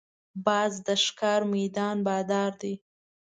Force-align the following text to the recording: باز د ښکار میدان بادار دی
باز 0.45 0.73
د 0.87 0.89
ښکار 1.05 1.41
میدان 1.53 1.97
بادار 2.07 2.51
دی 2.61 2.73